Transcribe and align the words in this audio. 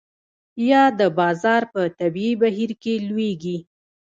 یا 0.69 0.83
د 0.99 1.01
بازار 1.19 1.61
په 1.73 1.81
طبیعي 1.99 2.33
بهیر 2.41 2.71
کې 2.81 2.93
لویږي. 3.07 3.57